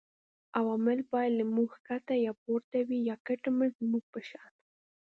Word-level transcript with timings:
عوامل 0.59 0.99
باید 1.11 1.33
له 1.39 1.45
موږ 1.53 1.67
ښکته 1.77 2.15
یا 2.25 2.33
پورته 2.43 2.77
وي 2.87 2.99
یا 3.09 3.15
کټ 3.27 3.43
مټ 3.57 3.71
زموږ 3.81 4.03
په 4.13 4.19
شان 4.29 4.51